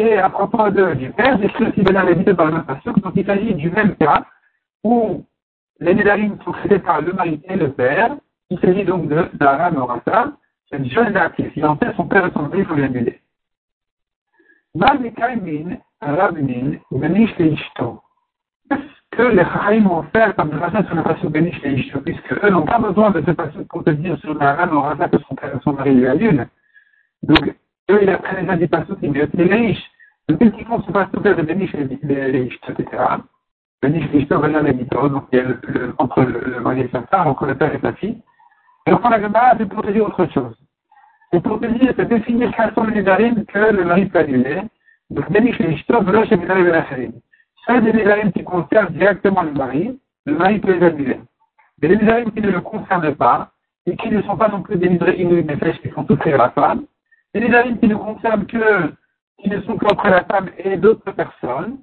Et 0.00 0.16
à 0.16 0.30
propos 0.30 0.70
de, 0.70 0.94
du 0.94 1.10
père, 1.10 1.38
j'écris 1.40 1.66
aussi 1.66 1.82
Benavito 1.82 2.32
dans 2.32 2.44
le 2.44 2.52
même 2.52 2.64
passage, 2.64 2.94
donc 3.02 3.12
il 3.16 3.26
s'agit 3.26 3.54
du 3.54 3.68
même 3.70 3.96
cas 3.96 4.24
où 4.84 5.24
les 5.80 5.94
narines 5.94 6.38
sont 6.44 6.52
traitées 6.52 6.78
par 6.78 7.00
le 7.00 7.12
mari 7.12 7.40
et 7.44 7.56
le 7.56 7.72
père. 7.72 8.16
Il 8.50 8.60
s'agit 8.60 8.84
donc 8.84 9.08
de 9.08 9.28
Dara 9.34 9.72
Morata, 9.72 10.32
cette 10.70 10.84
jeune 10.86 11.18
qui 11.34 11.42
est 11.42 11.50
fiancée, 11.50 11.86
son 11.96 12.06
père 12.06 12.26
et 12.26 12.30
son 12.32 12.42
mari, 12.42 12.58
il 12.58 12.64
faut 12.64 12.74
l'annuler. 12.74 13.20
Qu'est-ce 18.68 19.16
que 19.16 19.22
les 19.22 19.44
Chaim 19.44 19.86
ont 19.86 20.02
fait 20.14 20.36
comme 20.36 20.50
rachat 20.50 20.84
sur 20.84 20.94
le 20.94 21.02
passage 21.02 21.30
Benish 21.30 21.60
Leishto, 21.62 22.00
puisque 22.00 22.44
eux 22.44 22.50
n'ont 22.50 22.66
pas 22.66 22.78
besoin 22.78 23.10
de 23.10 23.22
ce 23.26 23.30
passage 23.32 23.64
pour 23.68 23.82
te 23.82 23.90
dire 23.90 24.18
sur 24.18 24.34
la 24.34 24.54
rame 24.54 24.76
au 24.76 24.82
rachat 24.82 25.08
que 25.08 25.18
son 25.28 25.34
père 25.34 25.56
et 25.56 25.60
son 25.64 25.72
mari 25.72 25.94
lui 25.94 26.06
annulent. 26.06 26.46
Donc, 27.22 27.54
eux, 27.90 27.98
ils 28.02 28.10
apprennent 28.10 28.42
déjà 28.42 28.56
des 28.56 28.68
passages 28.68 28.96
qui 29.00 29.08
mettent 29.08 29.34
les 29.34 29.52
riches. 29.52 29.90
Donc, 30.28 30.38
ils 30.40 30.64
font 30.66 30.82
ce 30.82 30.92
passage 30.92 31.12
de 31.12 31.42
Benish 31.42 31.72
Leishto, 31.72 32.72
etc. 32.72 33.02
Benish 33.82 34.12
Leishto, 34.12 34.38
Benish 34.38 34.62
Leishto, 34.62 35.08
donc 35.08 35.24
il 35.32 35.38
y 35.38 35.40
a 35.40 35.44
entre 35.98 36.22
le 36.22 36.60
mari 36.60 36.82
et 36.82 36.88
sa 36.92 37.02
femme, 37.02 37.28
entre 37.28 37.46
le 37.46 37.56
père 37.56 37.74
et 37.74 37.80
sa 37.80 37.94
fille. 37.94 38.20
Et 38.88 38.92
enfin, 38.92 39.10
la 39.10 39.20
Gemara, 39.20 39.52
c'est 39.58 39.68
pour 39.68 39.82
te 39.82 39.90
dire 39.90 40.06
autre 40.06 40.24
chose. 40.32 40.56
C'est 41.30 41.42
pour 41.42 41.60
te 41.60 41.66
dire, 41.66 41.92
c'est 41.94 42.08
définir 42.08 42.50
quels 42.56 42.72
sont 42.72 42.84
les 42.84 42.94
Nézarim 42.94 43.44
que 43.44 43.58
le 43.58 43.84
mari 43.84 44.06
peut 44.06 44.20
annuler. 44.20 44.62
Donc, 45.10 45.30
Bénich 45.30 45.58
les 45.58 45.74
Ishtov, 45.74 46.06
Velo, 46.06 46.24
chez 46.24 46.38
Nézarim 46.38 46.66
et 46.66 46.70
Lacharim. 46.70 47.12
Soit 47.64 47.82
des 47.82 47.92
Nézarim 47.92 48.32
qui 48.32 48.42
concernent 48.44 48.94
directement 48.94 49.42
le 49.42 49.52
mari, 49.52 50.00
le 50.24 50.34
mari 50.38 50.58
peut 50.58 50.72
les 50.72 50.86
annuler. 50.86 51.20
Mais 51.82 51.88
les 51.88 51.98
qui 51.98 52.40
ne 52.40 52.50
le 52.50 52.62
concernent 52.62 53.14
pas, 53.14 53.50
et 53.84 53.94
qui 53.94 54.08
ne 54.08 54.22
sont 54.22 54.38
pas 54.38 54.48
non 54.48 54.62
plus 54.62 54.76
des 54.78 54.88
Nézarim 54.88 55.38
Nefesh 55.44 55.82
qui 55.82 55.90
font 55.90 56.06
souffrir 56.06 56.38
la 56.38 56.48
femme, 56.48 56.84
les 57.34 57.40
Nézarim 57.40 57.78
qui 57.78 57.88
ne 57.88 57.94
concernent 57.94 58.46
que, 58.46 58.94
qui 59.38 59.50
ne 59.50 59.60
sont 59.62 59.76
qu'entre 59.76 60.08
la 60.08 60.24
femme 60.24 60.48
et 60.56 60.78
d'autres 60.78 61.12
personnes, 61.12 61.76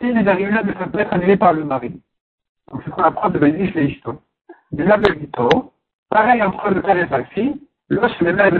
ces 0.00 0.12
Nézarim-là 0.12 0.62
ne 0.62 0.72
peuvent 0.74 0.90
pas 0.90 1.00
être 1.00 1.12
annulés 1.12 1.36
par 1.38 1.54
le 1.54 1.64
mari. 1.64 2.00
Donc, 2.70 2.82
c'est 2.84 2.90
ce 2.90 2.94
qu'on 2.94 3.02
apprend 3.02 3.30
de 3.30 3.38
Bénich 3.40 3.74
les 3.74 3.86
Ishtov. 3.86 4.18
La 4.70 4.96
Pareil 6.10 6.42
entre 6.42 6.70
le 6.70 6.82
père 6.82 6.96
et 6.96 7.08
sa 7.08 7.24
fille, 7.24 7.60
lorsque 7.88 8.20
le 8.20 8.32
mère 8.32 8.52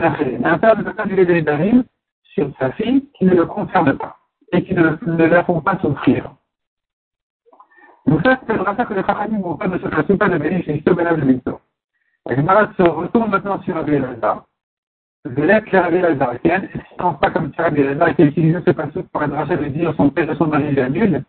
Un 0.45 0.59
père 0.59 0.77
ne 0.77 0.83
peut 0.83 0.95
pas 0.95 1.07
des 1.07 1.43
darim 1.43 1.85
sur 2.23 2.51
sa 2.59 2.73
fille 2.73 3.09
qui 3.15 3.25
ne 3.25 3.35
le 3.35 3.47
concerne 3.47 3.97
pas 3.97 4.17
et 4.53 4.63
qui 4.63 4.75
ne, 4.75 4.97
ne 5.07 5.25
la 5.25 5.45
font 5.45 5.61
pas 5.61 5.79
souffrir. 5.79 6.31
Donc 8.07 8.23
ça, 8.25 8.39
c'est 8.47 8.53
le 8.53 8.65
ça 8.65 8.85
que 8.85 8.95
les 8.95 9.03
Chachamim 9.03 9.41
vont 9.41 9.57
pas 9.57 9.67
de 9.67 9.79
ce 9.79 9.89
principe 9.89 10.23
de 10.23 10.39
bénéfice, 10.39 10.83
c'est 10.87 10.95
de 10.95 11.53
La 12.27 12.37
Gemara 12.37 12.69
se 12.77 12.83
retourne 12.83 13.31
maintenant 13.31 13.61
sur 13.63 13.75
Rabbi 13.75 13.95
Elazar. 13.95 14.45
Velek 15.25 15.71
Rabbi 15.71 15.97
Elazar. 15.97 16.35
Et 16.45 16.51
si 16.73 16.81
on 17.01 17.15
pas 17.15 17.31
comme 17.31 17.51
Rabbi 17.57 17.81
Elazar 17.81 18.15
qui 18.15 18.23
a 18.23 18.27
utilisé 18.27 18.61
ce 18.65 18.71
passage 18.71 19.03
pour 19.13 19.23
être 19.25 19.35
rachat 19.35 19.57
de 19.57 19.65
dire 19.67 19.93
son 19.97 20.11
père 20.11 20.31
et 20.31 20.37
son 20.37 20.47
mari 20.47 20.73
l'annulent, 20.73 21.25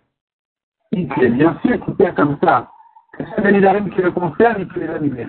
il 0.91 1.11
est 1.21 1.29
bien 1.29 1.57
sûr 1.65 1.83
qu'il 1.83 1.95
fait 1.95 2.15
comme 2.15 2.37
ça. 2.43 2.69
Que 3.13 3.23
c'est 3.35 3.41
Benidarim 3.41 3.89
qui 3.89 4.01
le 4.01 4.11
concerne, 4.11 4.57
il 4.59 4.67
peut 4.67 4.81
les. 4.81 5.27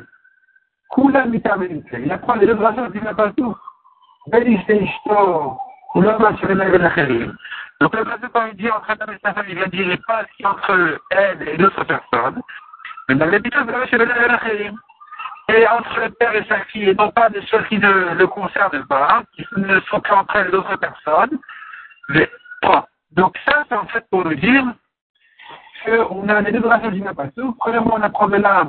Il 0.96 2.12
apprend 2.12 2.34
les 2.34 2.46
deux 2.46 2.54
rachats 2.54 2.88
du 2.88 3.00
Napatou. 3.00 3.54
Beliste 4.28 4.68
Ishto. 4.68 5.58
Ou 5.94 6.00
l'homme 6.00 6.24
a 6.24 6.36
sur 6.36 6.48
les 6.48 6.84
Acherim. 6.84 7.36
Donc 7.80 7.94
le 7.94 8.04
il 8.50 8.56
dit 8.56 8.70
entre 8.70 8.90
Adam 8.90 9.12
et 9.12 9.18
sa 9.24 9.32
femme, 9.32 9.46
il 9.48 9.54
vient 9.54 9.68
dire 9.68 9.98
pas 10.06 10.24
ce 10.24 10.36
qui 10.36 10.46
entre 10.46 11.00
elle 11.10 11.48
et 11.48 11.56
d'autres 11.56 11.84
personnes. 11.84 12.42
Mais 13.08 13.14
dans 13.14 13.26
l'habitude, 13.26 13.62
vous 13.62 13.74
avez 13.74 13.86
chez 13.86 13.98
les 13.98 14.04
Acherim 14.04 14.76
et 15.48 15.66
entre 15.66 16.00
le 16.00 16.10
père 16.10 16.34
et 16.34 16.44
sa 16.44 16.60
fille, 16.64 16.90
et 16.90 16.94
non 16.94 17.10
pas 17.10 17.30
des 17.30 17.44
choses 17.46 17.66
qui 17.68 17.78
ne 17.78 18.14
le 18.14 18.26
concernent 18.26 18.84
pas, 18.86 19.22
qui 19.34 19.46
ne 19.56 19.80
sont 19.80 20.00
qu'entre 20.00 20.36
elles 20.36 20.50
d'autres 20.50 20.76
personnes. 20.76 21.38
Mais, 22.10 22.28
Donc 23.12 23.36
ça, 23.46 23.64
c'est 23.68 23.76
en 23.76 23.86
fait 23.86 24.04
pour 24.10 24.24
nous 24.24 24.34
dire 24.34 24.64
qu'on 25.84 26.28
a 26.28 26.40
les 26.42 26.52
deux 26.52 26.60
drachages 26.60 26.92
du 26.92 27.00
Napassou. 27.00 27.54
Premièrement, 27.58 27.94
on 27.96 28.02
apprend 28.02 28.28
de 28.28 28.36
là 28.36 28.66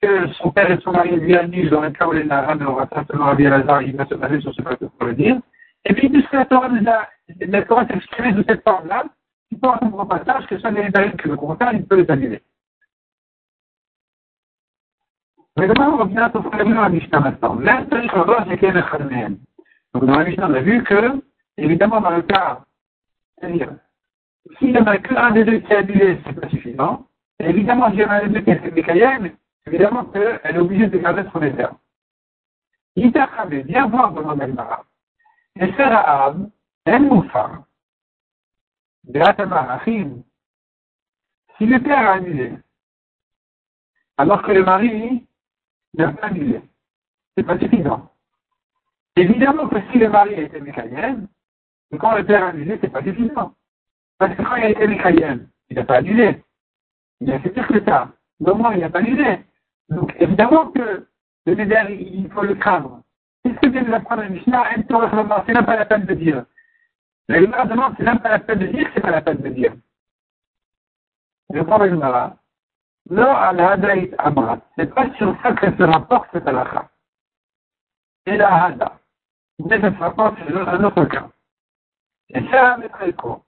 que 0.00 0.32
son 0.34 0.50
père 0.50 0.70
et 0.70 0.78
son 0.80 0.92
mari 0.92 1.16
lui 1.16 1.36
annulent 1.36 1.70
dans 1.70 1.82
le 1.82 1.90
cas 1.90 2.06
où 2.06 2.12
les 2.12 2.24
Naras 2.24 2.54
ne 2.54 2.64
aura 2.64 2.86
pas 2.86 3.04
seulement 3.04 3.26
Rabbi 3.26 3.44
Lazare, 3.44 3.82
il 3.82 3.96
va 3.96 4.06
se 4.06 4.14
baser 4.14 4.40
sur 4.40 4.54
ce 4.54 4.62
passage 4.62 4.88
pour 4.98 5.06
le 5.06 5.14
dire. 5.14 5.38
Et 5.84 5.94
puis, 5.94 6.08
puisque 6.08 6.32
la 6.32 6.46
Torah 6.46 6.68
nous 6.68 6.88
a, 6.88 7.08
la 7.40 7.62
Torah 7.62 7.86
s'est 7.86 7.94
exprimée 7.94 8.32
de 8.32 8.44
cette 8.48 8.62
forme-là, 8.62 9.04
il 9.50 9.58
peut 9.58 9.68
avoir 9.68 10.00
un 10.00 10.06
passage 10.06 10.46
que 10.46 10.58
soit 10.58 10.70
les 10.70 10.88
Naras 10.90 11.10
qui 11.10 11.28
le 11.28 11.36
concernent, 11.36 11.76
il 11.76 11.86
peut 11.86 11.96
les 11.96 12.10
annuler. 12.10 12.42
Mais 15.56 15.68
demain, 15.68 15.90
on 15.90 15.96
revient 15.98 16.30
au 16.32 16.40
dans 16.40 16.80
la 16.80 16.88
Mishnah 16.88 17.20
maintenant. 17.20 17.58
C'est 17.62 18.14
voir 18.14 18.46
c'est 18.48 18.58
qu'il 18.58 18.74
y 18.74 18.78
a 18.78 19.28
Donc, 19.92 20.04
dans 20.06 20.18
la 20.18 20.24
Mishnah, 20.24 20.48
on 20.48 20.54
a 20.54 20.60
vu 20.60 20.82
que, 20.84 21.22
évidemment, 21.58 22.00
dans 22.00 22.10
le 22.10 22.22
cas, 22.22 22.60
c'est-à-dire, 23.38 23.72
s'il 24.58 24.72
n'y 24.72 24.78
en 24.78 24.86
a 24.86 24.96
qu'un 24.96 25.32
des 25.32 25.44
deux 25.44 25.58
qui 25.58 25.72
est 25.72 25.76
annulé, 25.76 26.18
c'est 26.24 26.40
pas 26.40 26.48
suffisant. 26.48 27.06
Et 27.40 27.50
évidemment, 27.50 27.90
s'il 27.90 28.00
y 28.00 28.04
en 28.04 28.08
a 28.08 28.14
un 28.14 28.26
des 28.28 28.34
deux 28.34 28.40
qui 28.40 28.50
est 28.50 28.74
Mikayen, 28.74 29.30
évidemment 29.66 30.04
qu'elle 30.06 30.40
est 30.44 30.58
obligée 30.58 30.88
de 30.88 30.98
garder 30.98 31.24
son 31.32 31.38
réserve. 31.38 31.76
Itachabé, 32.96 33.62
viens 33.62 33.86
voir 33.86 34.12
dans 34.12 34.34
le 34.34 34.52
Mara. 34.52 34.84
Et 35.56 35.72
Sarah 35.72 36.34
elle 36.84 37.02
Moufa. 37.02 37.64
Beatamar, 39.04 39.70
Achim. 39.70 40.22
Si 41.56 41.66
le 41.66 41.80
père 41.80 41.98
a 41.98 42.12
annulé, 42.14 42.52
alors 44.16 44.42
que 44.42 44.52
le 44.52 44.64
mari 44.64 45.26
n'a 45.94 46.12
pas 46.12 46.28
annulé. 46.28 46.60
C'est 47.36 47.44
pas 47.44 47.58
suffisant. 47.58 48.10
Évidemment 49.16 49.68
que 49.68 49.76
si 49.90 49.98
le 49.98 50.08
mari 50.08 50.34
a 50.34 50.42
été 50.42 50.60
mécaïen, 50.60 51.26
quand 51.98 52.16
le 52.16 52.24
père 52.24 52.44
a 52.44 52.48
annulé, 52.48 52.78
c'est 52.80 52.92
pas 52.92 53.02
suffisant. 53.02 53.54
Parce 54.18 54.34
que 54.34 54.42
quand 54.42 54.56
il 54.56 54.64
a 54.64 54.70
été 54.70 54.86
mécaïen, 54.86 55.40
il 55.68 55.76
n'a 55.76 55.84
pas 55.84 55.96
annulé. 55.96 56.42
Il 57.20 57.32
a 57.32 57.40
fait 57.40 57.50
pire 57.50 57.66
que 57.66 57.84
ça. 57.84 58.10
moins, 58.40 58.74
il 58.74 58.80
n'a 58.80 58.90
pas 58.90 59.00
annulé. 59.00 59.40
Donc, 59.90 60.14
évidemment 60.18 60.70
que 60.70 61.06
le 61.46 61.54
médère, 61.54 61.90
il 61.90 62.30
faut 62.30 62.42
le 62.42 62.54
craindre. 62.54 63.02
Qu'est-ce 63.42 63.58
que 63.58 63.68
vient 63.68 63.82
de 63.82 63.90
l'apprendre 63.90 64.22
la 64.22 64.28
Mishnah 64.28 64.64
C'est 64.76 65.54
même 65.54 65.66
pas 65.66 65.76
la 65.76 65.86
peine 65.86 66.04
de 66.04 66.14
dire. 66.14 66.44
La 67.28 67.40
Gemara 67.40 67.64
demande, 67.66 67.94
c'est 67.96 68.04
même 68.04 68.20
pas 68.20 68.30
la 68.30 68.38
peine 68.38 68.58
de 68.58 68.66
dire, 68.66 68.88
c'est 68.94 69.00
pas 69.00 69.10
la 69.10 69.22
peine 69.22 69.38
de 69.38 69.48
dire. 69.48 69.72
Je 71.52 71.60
prends 71.62 71.78
la 71.78 71.88
Gemara. 71.88 72.36
Non, 73.08 73.36
al-hadaït 73.36 74.14
amrat. 74.18 74.58
C'est 74.76 74.92
pas 74.94 75.12
sur 75.14 75.34
ça 75.42 75.52
que 75.52 75.76
se 75.76 75.82
rapporte 75.82 76.28
cette 76.32 76.46
halakha. 76.46 76.88
Et 78.26 78.36
la 78.36 78.64
hada. 78.64 78.98
Mais 79.64 79.80
ça 79.80 79.92
se 79.92 79.98
rapporte 79.98 80.36
sur 80.46 80.68
un 80.68 80.84
autre 80.84 81.04
cas. 81.06 81.28
Et 82.30 82.46
ça, 82.48 82.76
c'est 82.80 82.88
très 82.90 83.12
court. 83.12 83.44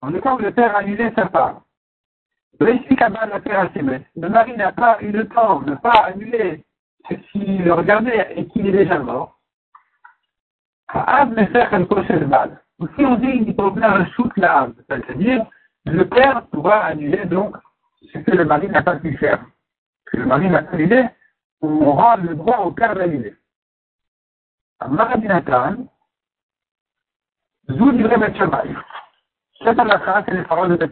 En 0.00 0.10
le 0.10 0.20
cas 0.20 0.34
où 0.34 0.38
le 0.38 0.52
père 0.52 0.74
a 0.74 0.80
annulé 0.80 1.12
sa 1.14 1.26
part, 1.26 1.62
le 2.60 4.28
mari 4.28 4.56
n'a 4.56 4.72
pas 4.72 4.98
eu 5.00 5.10
le 5.10 5.28
temps 5.28 5.60
de 5.60 5.70
ne 5.70 5.76
pas 5.76 6.04
annuler 6.06 6.64
ce 7.08 7.14
qu'il 7.14 7.70
regardait 7.70 8.34
et 8.36 8.46
qu'il 8.48 8.66
est 8.68 8.72
déjà 8.72 8.98
mort. 8.98 9.38
Ou 12.78 12.88
si 12.96 13.04
on 13.04 13.16
dit 13.16 13.44
qu'il 13.44 13.54
faire 13.54 13.94
un 13.94 14.06
shoot 14.06 14.32
là, 14.36 14.68
c'est-à-dire 14.88 15.46
le 15.86 16.08
père 16.08 16.46
pourra 16.46 16.84
annuler 16.84 17.24
donc 17.26 17.56
ce 18.12 18.18
que 18.18 18.30
le 18.30 18.44
mari 18.44 18.68
n'a 18.68 18.82
pas 18.82 18.96
pu 18.96 19.16
faire. 19.16 19.44
Que 20.06 20.18
le 20.18 20.26
mari 20.26 20.48
n'a 20.48 20.62
pas 20.62 20.74
annulé, 20.74 21.06
on 21.60 21.92
rend 21.92 22.16
le 22.16 22.34
droit 22.34 22.58
au 22.58 22.70
père 22.70 22.94
d'annuler. 22.94 23.34
Maradinatan, 24.88 25.86
Zou 27.68 27.92
dirait 27.92 28.18
Bet 28.18 28.34
Shammai. 28.36 28.74
Cette 29.62 29.78
halakha, 29.78 30.24
c'est 30.26 30.34
les 30.34 30.42
paroles 30.42 30.70
de 30.70 30.76
Bet 30.76 30.90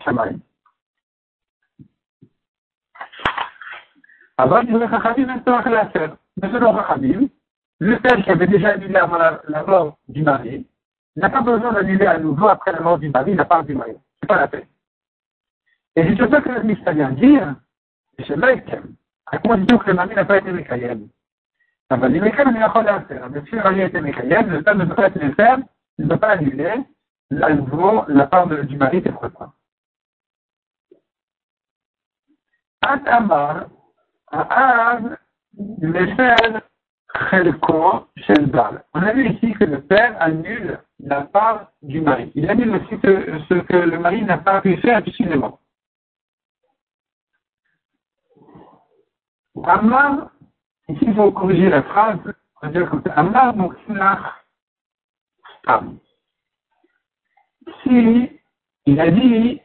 Avant, 4.43 4.61
le 7.79 7.97
père 7.99 8.25
qui 8.25 8.31
avait 8.31 8.47
déjà 8.49 8.71
annulé 8.71 8.97
avant 8.97 9.19
la, 9.19 9.63
mort 9.63 9.99
du 10.09 10.23
mari 10.25 10.67
n'a 11.15 11.31
pas 11.31 11.43
besoin 11.43 11.73
d'annuler 11.73 12.07
à 12.07 12.19
nouveau 12.19 12.49
après 12.49 12.73
la 12.73 12.81
mort 12.81 12.99
du 12.99 13.09
mari 13.09 13.37
la 13.37 13.45
part 13.45 13.63
du 13.63 13.77
mari. 13.77 13.93
C'est 14.21 14.27
pas 14.27 14.41
la 14.41 14.49
peine. 14.49 14.67
Et 15.95 16.17
c'est 16.17 16.29
ça 16.29 16.41
que 16.41 16.49
le 16.49 16.65
Mishnah 16.65 16.93
vient 16.93 17.13
dire, 17.13 17.55
c'est 18.27 18.37
Mekem, 18.37 18.97
à 19.27 19.39
condition 19.39 19.79
que 19.79 19.87
le 19.87 19.95
mari 19.95 20.13
n'a 20.17 20.25
pas 20.25 20.39
été 20.39 20.51
Mekayem. 20.51 21.07
Le 21.89 21.97
faire. 21.97 22.09
Le 22.09 22.33
père 24.63 24.75
ne 24.75 24.85
peut 24.87 24.95
pas 24.97 25.07
être 25.07 25.23
le 25.23 25.35
il 25.99 26.05
ne 26.05 26.11
peut 26.11 26.19
pas 26.19 26.31
annuler 26.31 26.83
à 27.41 27.55
nouveau 27.55 28.05
la 28.09 28.27
part 28.27 28.49
du 28.49 28.77
mari, 28.77 29.03
c'est 29.05 29.13
pourquoi. 29.13 29.55
Atamar, 32.81 33.67
on 34.33 34.39
a 39.03 39.13
vu 39.13 39.29
ici 39.29 39.53
que 39.53 39.65
le 39.65 39.83
père 39.83 40.17
annule 40.21 40.81
la 41.01 41.23
part 41.23 41.73
du 41.83 42.01
mari. 42.01 42.33
Il 42.35 42.49
annule 42.49 42.77
aussi 42.77 42.95
ce 43.03 43.61
que 43.61 43.77
le 43.77 43.99
mari 43.99 44.23
n'a 44.23 44.39
pas 44.39 44.63
pu 44.63 44.79
faire 44.79 45.03
puisqu'il 45.03 45.31
est 45.33 45.37
ici 50.89 51.05
il 51.07 51.15
faut 51.15 51.31
corriger 51.33 51.69
la 51.69 51.83
phrase, 51.83 52.19
on 52.63 52.67
va 52.67 52.73
dire 52.73 52.91
Stam. 55.59 55.99
Si 57.83 58.41
il 58.87 59.01
a 59.01 59.11
dit 59.11 59.61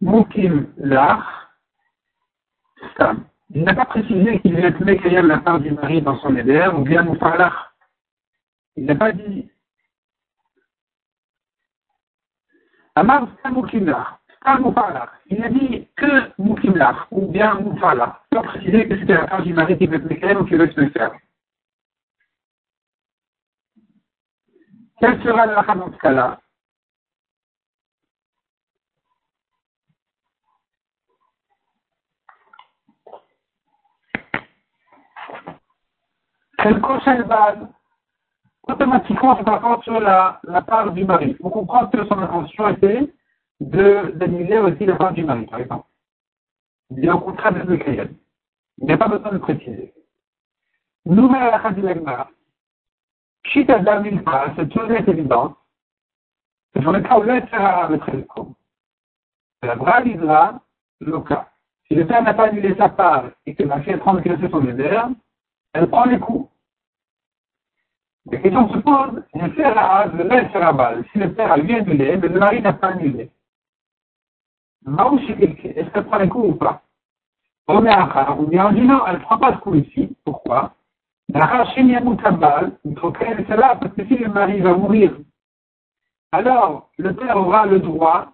Moukim 0.00 0.66
Lach 0.76 1.47
Il 3.50 3.64
n'a 3.64 3.74
pas 3.74 3.86
précisé 3.86 4.40
qu'il 4.40 4.54
devait 4.54 4.68
être 4.68 4.84
mécaillé 4.84 5.22
la 5.22 5.38
part 5.38 5.60
du 5.60 5.70
mari 5.70 6.02
dans 6.02 6.18
son 6.18 6.36
éder, 6.36 6.68
ou 6.76 6.82
bien 6.82 7.02
Moufarlach. 7.02 7.72
Il 8.76 8.84
n'a 8.84 8.94
pas 8.94 9.12
dit 9.12 9.50
Amar 12.94 13.28
Stam 13.38 13.54
Moukim 13.54 13.86
Lach. 13.86 14.18
Il 15.26 15.44
a 15.44 15.48
dit 15.50 15.88
que 15.96 16.32
Moukimlach, 16.38 17.06
ou 17.10 17.26
bien 17.26 17.54
Moufala, 17.54 18.22
sans 18.32 18.42
préciser 18.42 18.88
que 18.88 18.98
c'était 18.98 19.14
la 19.14 19.26
part 19.26 19.42
du 19.42 19.52
mari 19.52 19.76
qui 19.76 19.86
veut 19.86 19.96
être 20.10 20.40
ou 20.40 20.44
qui 20.44 20.54
veut 20.54 20.70
se 20.70 20.88
faire. 20.90 21.12
Quelle 25.00 25.22
sera 25.22 25.46
la 25.46 25.62
dans 25.62 25.92
ce 25.92 25.98
cas-là 25.98 26.40
Base 36.58 37.68
Automatiquement, 38.68 39.38
se 39.38 39.44
rapporte 39.44 39.84
sur 39.84 39.98
la, 39.98 40.40
part 40.66 40.92
du 40.92 41.04
mari. 41.04 41.36
On 41.42 41.48
comprend 41.48 41.86
que 41.86 42.04
son 42.06 42.18
intention 42.18 42.68
était 42.68 43.10
d'annuler 43.60 44.58
aussi 44.58 44.84
la 44.84 44.96
part 44.96 45.12
du 45.14 45.24
mari, 45.24 45.46
par 45.46 45.60
exemple. 45.60 45.86
Il 46.90 47.04
est 47.04 47.10
au 47.10 47.20
contraire 47.20 47.52
de 47.52 47.70
Mekayel. 47.70 48.14
Il 48.78 48.86
n'y 48.86 48.92
a 48.92 48.98
pas 48.98 49.08
besoin 49.08 49.32
de 49.32 49.38
préciser. 49.38 49.94
Nouvelle 51.06 51.50
la 51.50 51.70
du 51.70 51.80
Lagmara. 51.80 52.28
Chita 53.44 53.78
d'Amilpa, 53.78 54.52
cette 54.56 54.72
chose 54.74 54.90
est 54.90 55.08
évidente. 55.08 55.56
C'est 56.72 56.82
dans 56.82 56.92
le 56.92 57.00
cas 57.00 57.18
où 57.18 57.22
l'être 57.22 57.48
le 57.90 57.98
trésor. 57.98 58.52
La 59.62 59.74
Bralisera, 59.74 60.60
le 61.00 61.20
cas. 61.20 61.48
Si 61.86 61.94
le 61.94 62.06
père 62.06 62.22
n'a 62.22 62.34
pas 62.34 62.48
annulé 62.48 62.74
sa 62.76 62.90
part 62.90 63.24
et 63.46 63.54
que 63.54 63.62
la 63.62 63.80
fille 63.80 63.94
a 63.94 63.98
transgressé 63.98 64.48
son 64.50 64.60
désert, 64.60 65.08
elle 65.72 65.88
prend 65.88 66.04
les 66.04 66.18
coups. 66.18 66.50
La 68.30 68.38
question 68.38 68.68
se 68.72 68.78
pose, 68.78 69.22
le 69.34 69.54
père 69.54 69.78
a 69.78 70.06
le 70.06 70.24
lait 70.24 70.50
sera 70.52 70.72
balle. 70.72 71.04
Si 71.12 71.18
le 71.18 71.32
père 71.32 71.52
a 71.52 71.56
lui 71.56 71.74
annulé, 71.74 72.16
mais 72.16 72.28
le 72.28 72.38
mari 72.38 72.60
n'a 72.60 72.74
pas 72.74 72.88
annulé. 72.88 73.30
Est-ce 74.86 75.90
qu'elle 75.90 76.04
prend 76.04 76.18
les 76.18 76.28
coups 76.28 76.48
ou 76.50 76.54
pas? 76.54 76.82
On 77.66 77.80
dit 77.80 77.86
non, 78.82 79.06
elle 79.06 79.14
ne 79.14 79.20
prend 79.20 79.38
pas 79.38 79.52
de 79.52 79.60
coup 79.60 79.74
ici. 79.74 80.16
Pourquoi? 80.24 80.74
Parce 81.32 81.64
que 81.64 81.82
si 84.06 84.16
le 84.16 84.28
mari 84.28 84.60
va 84.60 84.74
mourir, 84.74 85.16
alors 86.32 86.90
le 86.98 87.14
père 87.14 87.36
aura 87.36 87.66
le 87.66 87.80
droit 87.80 88.32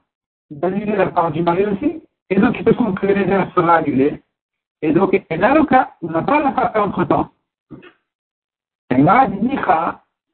d'annuler 0.50 0.96
la 0.96 1.06
part 1.06 1.30
du 1.30 1.42
mari 1.42 1.66
aussi, 1.66 2.02
et 2.30 2.36
donc 2.36 2.56
il 2.58 2.64
peut 2.64 2.74
compte 2.74 2.98
que 2.98 3.06
les 3.06 3.24
sera 3.24 3.76
annulé. 3.76 4.23
Et 4.84 4.92
donc, 4.92 5.14
et 5.14 5.36
là, 5.38 5.54
le 5.54 5.64
cas, 5.64 5.94
on 6.02 6.10
n'a 6.10 6.20
pas 6.20 6.40
la 6.40 6.52
fait 6.52 6.78
entre 6.78 7.04
temps. 7.04 7.30
Et 8.90 8.98
là, 8.98 9.30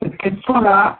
cette 0.03 0.17
question-là, 0.17 0.99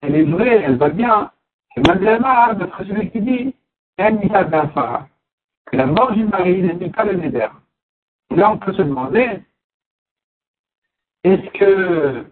elle 0.00 0.16
est 0.16 0.24
vraie, 0.24 0.62
elle 0.62 0.78
va 0.78 0.88
bien. 0.88 1.30
C'est 1.74 1.86
malgré 1.86 2.18
notre 2.18 2.82
celui 2.84 3.10
qui 3.10 3.20
dit, 3.20 3.54
que 3.98 5.76
la 5.76 5.84
mort 5.84 6.12
du 6.12 6.24
mari 6.24 6.62
n'est 6.62 6.88
pas 6.88 7.04
le 7.04 7.18
neder. 7.18 7.48
Et 8.30 8.36
là, 8.36 8.52
on 8.52 8.56
peut 8.56 8.72
se 8.72 8.80
demander, 8.80 9.42
est-ce 11.24 11.50
que, 11.58 12.24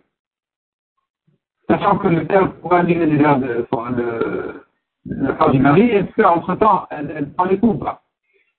sachant 1.69 1.99
que 1.99 2.09
le 2.09 2.27
père 2.27 2.51
pourra 2.61 2.79
annuler 2.79 3.05
les 3.05 3.19
de, 3.19 3.67
de, 3.91 4.65
la 5.05 5.35
part 5.35 5.51
du 5.51 5.59
mari, 5.59 5.83
est-ce 5.91 6.11
qu'entre-temps, 6.15 6.87
elle, 6.89 7.13
elle, 7.15 7.31
prend 7.35 7.45
les 7.45 7.59
coups 7.59 7.75
ou 7.75 7.79
pas? 7.79 8.03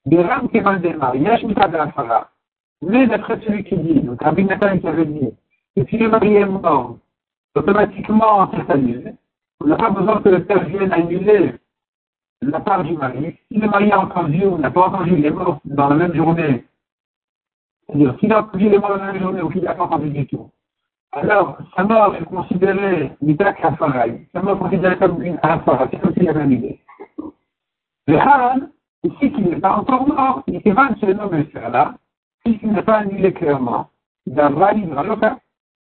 Biram 0.06 0.50
Kemal 0.50 0.82
Demar, 0.82 1.16
Yash 1.16 1.46
Fara. 1.96 2.30
Mais 2.82 3.06
d'après 3.08 3.40
celui 3.42 3.64
qui 3.64 3.78
dit, 3.78 4.02
donc 4.02 4.22
Rabbi 4.22 4.44
Nathan 4.46 4.78
qui 4.80 4.88
avait 4.88 5.06
dit, 5.06 5.30
que 5.76 5.86
si 5.86 5.98
le 5.98 6.10
mari 6.10 6.36
est 6.36 6.46
mort, 6.46 6.98
automatiquement, 7.56 8.50
c'est 8.52 8.70
annulé. 8.72 9.14
On 9.60 9.68
n'a 9.68 9.76
pas 9.76 9.92
besoin 9.92 10.22
que 10.22 10.30
le 10.30 10.44
père 10.44 10.64
vienne 10.66 10.92
annuler 10.92 11.54
la 12.42 12.60
part 12.60 12.84
du 12.84 12.98
mari. 12.98 13.38
Si 13.52 13.60
le 13.60 13.70
mari 13.70 13.92
a 13.92 14.00
entendu 14.00 14.44
ou 14.46 14.58
n'a 14.58 14.72
pas 14.72 14.88
entendu, 14.88 15.14
il 15.18 15.26
est 15.26 15.32
mort 15.32 15.60
dans 15.66 15.90
la 15.90 15.96
même 15.96 16.16
journée. 16.16 16.66
C'est-à-dire, 17.86 18.16
s'il 18.20 18.34
a 18.34 18.40
entendu, 18.42 18.66
il 18.66 18.74
est 18.74 18.80
mort 18.80 18.98
dans 18.98 19.06
la 19.06 19.14
même 19.14 19.22
journée 19.22 19.42
ou 19.42 19.50
qu'il 19.50 19.62
n'a 19.62 19.76
pas 19.76 19.84
entendu 19.84 20.10
du 20.10 20.26
tout. 20.26 20.50
Alors, 21.12 21.58
sa 21.76 21.84
mort 21.84 22.16
est 22.16 22.24
considérée 22.24 23.12
mitak 23.22 23.64
hafarai. 23.64 24.28
Sa 24.34 24.42
mort 24.42 24.56
est 24.56 24.60
considérée 24.60 24.98
comme 24.98 25.22
une 25.22 25.38
hafara. 25.44 25.88
C'est 25.92 26.00
comme 26.00 26.14
s'il 26.14 26.28
avait 26.28 26.42
annulé. 26.42 26.80
Le 28.08 28.18
Han, 29.04 29.10
ici, 29.10 29.32
qu'il 29.32 29.46
n'est 29.46 29.60
pas 29.60 29.78
encore 29.78 30.08
mort, 30.08 30.44
il 30.48 30.62
est 30.64 30.74
mal 30.74 30.96
ce 31.00 31.06
nom 31.08 31.30
faire 31.46 31.70
là, 31.70 31.96
puisqu'il 32.44 32.72
n'a 32.72 32.84
pas 32.84 33.00
annulé 33.00 33.34
clairement. 33.34 33.90
Il 34.26 34.40
a 34.40 34.50
validé 34.50 34.92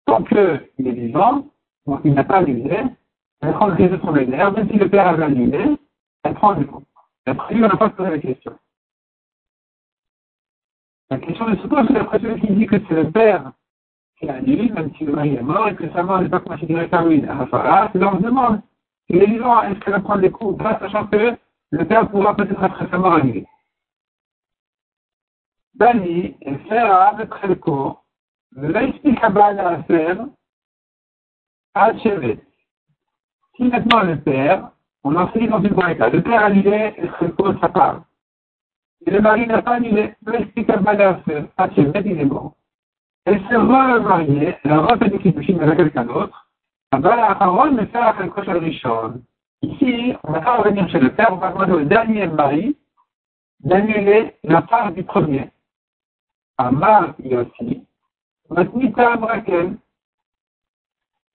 Tant 0.07 0.23
qu'il 0.23 0.39
est 0.87 0.93
vivant, 0.93 1.45
donc 1.87 2.01
il 2.05 2.15
n'a 2.15 2.25
pas 2.25 2.39
annulé, 2.39 2.83
elle 3.43 3.53
prend 3.53 3.67
le 3.67 3.75
risque 3.75 3.93
de 3.93 3.99
son 3.99 4.13
vénère, 4.13 4.53
même 4.53 4.69
si 4.71 4.79
le 4.79 4.89
père 4.89 5.09
avait 5.09 5.25
annulé, 5.25 5.77
elle 6.25 6.35
prend 6.35 6.55
du 6.55 6.67
coup. 6.67 6.83
Après 7.27 7.55
lui, 7.55 7.63
on 7.63 7.69
n'a 7.69 7.77
pas 7.77 7.91
posé 7.91 8.11
la 8.11 8.19
question. 8.19 8.53
La 11.11 11.19
question 11.19 11.47
se 11.57 11.67
pose 11.67 11.89
que 11.89 11.93
d'après 11.93 12.21
celui 12.21 12.41
qui 12.41 12.53
dit 12.55 12.67
que 12.67 12.77
c'est 12.89 12.95
le 12.95 13.11
père 13.11 13.53
qui 14.19 14.29
a 14.29 14.35
annulé, 14.35 14.71
même 14.71 14.91
si 14.97 15.05
le 15.05 15.13
mari 15.13 15.35
est 15.35 15.43
mort, 15.43 15.69
et 15.69 15.75
que 15.75 15.91
sa 15.91 16.03
mort 16.03 16.21
n'est 16.21 16.29
pas 16.29 16.41
considérée 16.41 16.89
comme 16.89 17.11
une 17.11 17.29
afara, 17.29 17.91
c'est 17.93 17.99
donc 17.99 18.15
on 18.15 18.19
se 18.19 18.23
demande, 18.23 18.61
il 19.09 19.23
est 19.23 19.27
vivant, 19.27 19.63
est-ce 19.63 19.79
qu'elle 19.81 19.95
va 19.95 20.01
prendre 20.01 20.23
des 20.23 20.31
coups 20.31 20.55
ou 20.55 20.57
pas, 20.57 20.79
sachant 20.79 21.07
que 21.07 21.37
le 21.71 21.85
père 21.85 22.09
pourra 22.09 22.35
peut-être 22.35 22.63
après 22.63 22.89
sa 22.91 22.99
mort 22.99 23.15
annuler. 23.15 23.47
Bani, 25.75 26.37
et 26.41 26.59
faire 26.69 26.93
avec 26.93 27.31
le 27.43 27.55
cours, 27.55 28.05
ne 28.57 28.69
l'explique 28.69 29.23
à 29.23 29.27
à 29.27 29.83
faire, 29.85 30.27
à 31.75 31.99
chevet. 31.99 32.41
Si 33.57 33.65
maintenant 33.65 34.03
le 34.03 34.21
père, 34.21 34.71
on 35.05 35.15
enseigne 35.15 35.49
dans 35.49 35.63
une 35.63 35.75
braïta, 35.75 36.09
le 36.09 36.23
père 36.23 36.45
annulé, 36.45 36.95
est-ce 36.97 37.19
qu'il 37.19 37.35
pose 37.35 37.57
sa 37.61 37.69
part 37.69 38.03
Et 39.07 39.11
le 39.11 39.21
mari 39.21 39.47
n'a 39.47 39.63
pas 39.63 39.77
annulé, 39.77 40.15
l'explique 40.27 40.71
à 40.71 40.79
Balafer, 40.79 41.45
à 41.57 41.71
Chevet, 41.71 42.03
il 42.05 42.21
est 42.21 42.25
bon. 42.25 42.53
Elle 43.25 43.41
se 43.41 43.55
remariée, 43.55 44.57
elle 44.65 44.73
a 44.73 44.81
refait 44.81 45.11
des 45.11 45.19
kiddushin 45.19 45.59
avec 45.61 45.77
quelqu'un 45.77 46.05
d'autre, 46.05 46.49
Abba 46.91 47.13
Aaron 47.13 47.73
me 47.73 47.85
fait 47.85 47.99
un 47.99 48.29
coche 48.29 48.47
Rishon. 48.47 49.23
Ici, 49.63 50.15
on 50.23 50.33
va 50.33 50.41
pas 50.41 50.57
revenir 50.59 50.89
chez 50.89 51.01
le 51.01 51.13
père, 51.15 51.33
on 51.33 51.37
va 51.37 51.51
demander 51.51 51.73
au 51.73 51.85
dernier 51.85 52.27
mari 52.29 52.77
d'annuler 53.61 54.37
la 54.45 54.63
part 54.63 54.93
du 54.93 55.03
premier. 55.03 55.51
Amar 56.59 57.15
Yossi, 57.25 57.85
Matnita 58.51 59.17
Braken, 59.17 59.79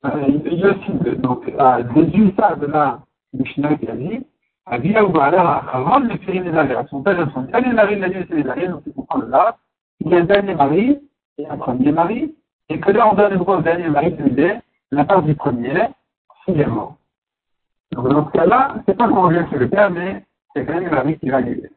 Yossi, 0.06 0.92
donc, 1.18 1.52
a 1.58 1.84
déduit 1.84 2.34
ça 2.38 2.56
de 2.56 2.66
la 2.68 3.02
Mishnah 3.34 3.76
qui 3.76 3.90
a 3.90 3.96
dit, 3.96 4.26
Avia 4.66 5.04
ou 5.04 5.10
Baala 5.10 5.58
Acharon 5.58 6.00
le 6.00 6.18
fait 6.20 6.40
les 6.40 6.54
arrières. 6.54 6.88
Son 6.90 7.04
père 7.04 7.20
et 7.20 7.32
son 7.34 7.42
dernier 7.42 7.74
mari 7.74 8.00
l'a 8.00 8.08
dit 8.08 8.26
les 8.30 8.48
arrières, 8.48 8.72
donc 8.72 8.84
il 8.86 8.94
comprend 8.94 9.20
là. 9.20 9.58
Il 10.00 10.10
y 10.10 10.16
a 10.16 10.20
un 10.20 10.24
dernier 10.24 10.56
mari 10.56 11.00
et 11.38 11.48
un 11.48 11.58
premier 11.58 11.92
mari, 11.92 12.36
et 12.70 12.80
que 12.80 12.92
là 12.92 13.10
on 13.10 13.16
donne 13.16 13.34
le 13.34 13.38
droit 13.38 13.58
au 13.58 13.62
dernier 13.62 13.90
mari 13.90 14.12
de 14.12 14.56
la 14.92 15.04
part 15.04 15.24
du 15.24 15.36
premier, 15.36 15.90
s'il 16.46 16.62
est. 16.62 16.68
Donc 17.94 18.10
dans 18.10 18.26
ce 18.28 18.32
cas-là, 18.32 18.76
c'est 18.88 18.98
pas 18.98 19.08
qu'on 19.08 19.24
revient 19.24 19.46
sur 19.50 19.60
le 19.60 19.70
père, 19.70 19.92
mais 19.92 20.24
c'est 20.56 20.66
quand 20.66 20.74
même 20.74 20.86
le 20.86 20.92
mari 20.92 21.18
qui 21.20 21.30
va 21.30 21.42
l'aider. 21.42 21.70